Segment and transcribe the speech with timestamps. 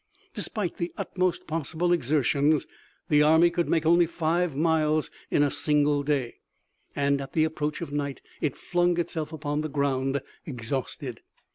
[0.33, 2.65] Despite the utmost possible exertions
[3.09, 6.37] the army could make only five miles in a single day
[6.95, 11.21] and at the approach of night it flung itself upon the ground exhausted.